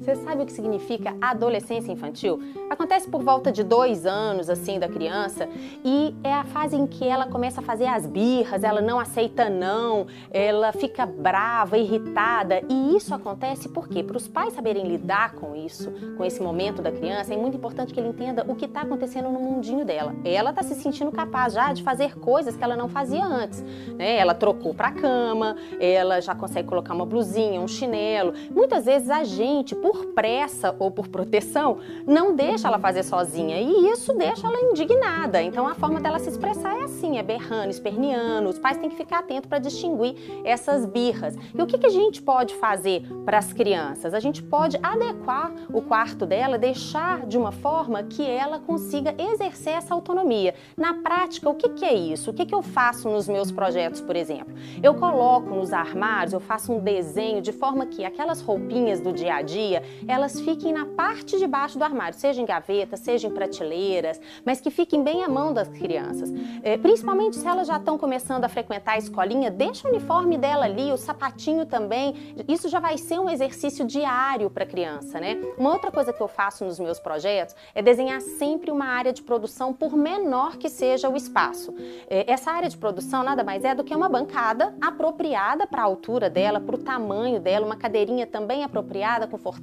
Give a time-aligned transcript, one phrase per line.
[0.00, 2.40] Você sabe o que significa adolescência infantil?
[2.68, 5.48] Acontece por volta de dois anos, assim, da criança,
[5.84, 9.48] e é a fase em que ela começa a fazer as birras, ela não aceita
[9.48, 15.54] não, ela fica brava, irritada, e isso acontece porque para os pais saberem lidar com
[15.54, 18.82] isso, com esse momento da criança, é muito importante que ele entenda o que está
[18.82, 20.14] acontecendo no mundinho dela.
[20.24, 23.62] Ela está se sentindo capaz já de fazer coisas que ela não fazia antes,
[23.96, 24.16] né?
[24.16, 28.32] Ela trocou para cama, ela já consegue colocar uma blusinha, um chinelo.
[28.50, 33.90] Muitas vezes a gente, por pressa ou por proteção, não deixa ela fazer sozinha e
[33.90, 35.42] isso deixa ela indignada.
[35.42, 38.48] Então a forma dela se expressar é assim, é berrando, esperneando.
[38.48, 41.34] Os pais têm que ficar atentos para distinguir essas birras.
[41.52, 44.14] E o que, que a gente pode fazer para as crianças?
[44.14, 49.74] A gente pode adequar o quarto dela, deixar de uma forma que ela consiga exercer
[49.74, 50.54] essa autonomia.
[50.76, 52.30] Na prática, o que, que é isso?
[52.30, 54.54] O que, que eu faço nos meus projetos, por exemplo?
[54.82, 59.34] Eu coloco nos armários, eu faço um desenho de forma que aquelas roupinhas do dia
[59.34, 59.71] a dia,
[60.08, 64.60] elas fiquem na parte de baixo do armário, seja em gavetas, seja em prateleiras, mas
[64.60, 66.30] que fiquem bem à mão das crianças.
[66.62, 70.64] É, principalmente se elas já estão começando a frequentar a escolinha, deixa o uniforme dela
[70.64, 72.34] ali, o sapatinho também.
[72.48, 75.38] Isso já vai ser um exercício diário para a criança, né?
[75.56, 79.22] Uma outra coisa que eu faço nos meus projetos é desenhar sempre uma área de
[79.22, 81.74] produção, por menor que seja o espaço.
[82.08, 85.84] É, essa área de produção nada mais é do que uma bancada apropriada para a
[85.84, 89.61] altura dela, para o tamanho dela, uma cadeirinha também apropriada, confortável,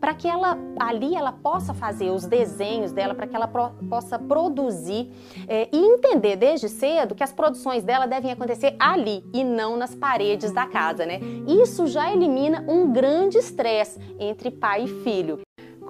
[0.00, 4.18] para que ela ali ela possa fazer os desenhos dela, para que ela pro, possa
[4.18, 5.10] produzir
[5.46, 9.94] é, e entender desde cedo que as produções dela devem acontecer ali e não nas
[9.94, 11.20] paredes da casa, né?
[11.46, 15.40] Isso já elimina um grande estresse entre pai e filho.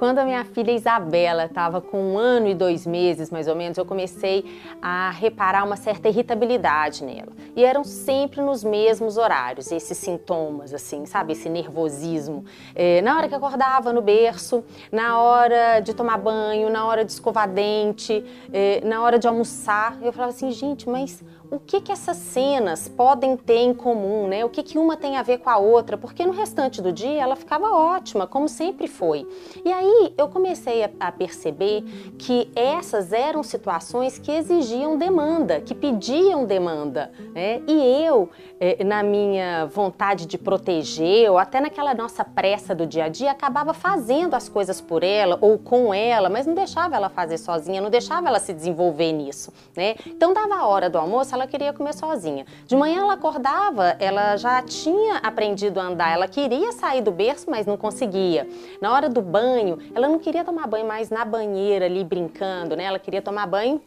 [0.00, 3.76] Quando a minha filha Isabela estava com um ano e dois meses, mais ou menos,
[3.76, 7.32] eu comecei a reparar uma certa irritabilidade nela.
[7.54, 11.34] E eram sempre nos mesmos horários, esses sintomas, assim, sabe?
[11.34, 12.46] Esse nervosismo.
[12.74, 17.12] É, na hora que acordava no berço, na hora de tomar banho, na hora de
[17.12, 19.98] escovar dente, é, na hora de almoçar.
[20.00, 24.44] Eu falava assim, gente, mas o que, que essas cenas podem ter em comum, né?
[24.44, 25.98] O que, que uma tem a ver com a outra?
[25.98, 29.26] Porque no restante do dia ela ficava ótima, como sempre foi.
[29.64, 31.82] E aí eu comecei a, a perceber
[32.18, 37.10] que essas eram situações que exigiam demanda, que pediam demanda.
[37.34, 37.60] Né?
[37.66, 43.04] E eu, eh, na minha vontade de proteger, ou até naquela nossa pressa do dia
[43.04, 47.08] a dia, acabava fazendo as coisas por ela ou com ela, mas não deixava ela
[47.08, 49.52] fazer sozinha, não deixava ela se desenvolver nisso.
[49.76, 49.96] Né?
[50.06, 52.46] Então dava a hora do almoço, ela queria comer sozinha.
[52.66, 57.50] De manhã ela acordava, ela já tinha aprendido a andar, ela queria sair do berço,
[57.50, 58.48] mas não conseguia.
[58.80, 62.84] Na hora do banho, ela não queria tomar banho mais na banheira ali brincando, né?
[62.84, 63.80] Ela queria tomar banho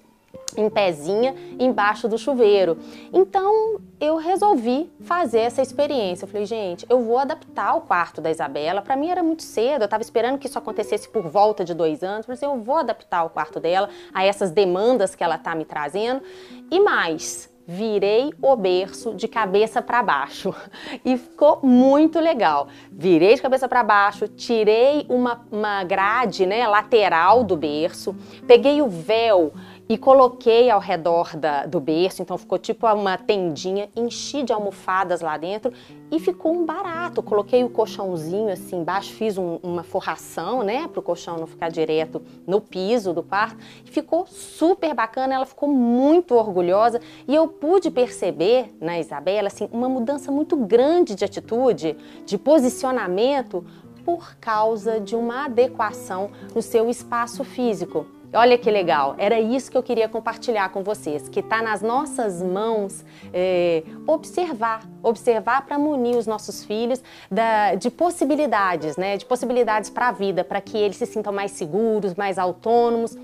[0.57, 2.77] em pezinha embaixo do chuveiro.
[3.11, 6.25] Então eu resolvi fazer essa experiência.
[6.25, 8.81] Eu falei, gente, eu vou adaptar o quarto da Isabela.
[8.81, 12.03] Para mim era muito cedo, eu estava esperando que isso acontecesse por volta de dois
[12.03, 12.27] anos.
[12.27, 16.21] Mas eu vou adaptar o quarto dela a essas demandas que ela está me trazendo.
[16.69, 20.53] E mais, virei o berço de cabeça para baixo
[21.03, 22.67] e ficou muito legal.
[22.91, 28.15] Virei de cabeça para baixo, tirei uma, uma grade né, lateral do berço,
[28.45, 29.53] peguei o véu
[29.93, 35.21] e coloquei ao redor da, do berço, então ficou tipo uma tendinha, enchi de almofadas
[35.21, 35.71] lá dentro
[36.09, 37.21] e ficou um barato.
[37.21, 41.69] Coloquei o colchãozinho assim embaixo, fiz um, uma forração, né, para o colchão não ficar
[41.69, 43.63] direto no piso do quarto.
[43.85, 49.87] Ficou super bacana, ela ficou muito orgulhosa e eu pude perceber na Isabela assim uma
[49.87, 51.95] mudança muito grande de atitude,
[52.25, 53.63] de posicionamento
[54.03, 58.07] por causa de uma adequação no seu espaço físico.
[58.35, 62.41] Olha que legal, era isso que eu queria compartilhar com vocês, que está nas nossas
[62.41, 69.91] mãos é, observar, observar para munir os nossos filhos da, de possibilidades, né, de possibilidades
[69.91, 73.15] para a vida, para que eles se sintam mais seguros, mais autônomos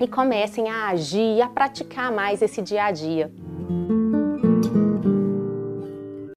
[0.00, 3.30] e comecem a agir e a praticar mais esse dia a dia.